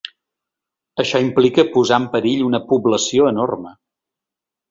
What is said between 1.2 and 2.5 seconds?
implica posar en perill